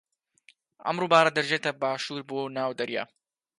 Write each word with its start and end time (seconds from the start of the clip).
ئەم 0.85 0.95
ڕووبارە 1.01 1.31
دەڕژێتە 1.37 1.71
باشوور 1.81 2.21
بۆ 2.29 2.39
ناو 2.57 2.71
دەریا. 2.79 3.03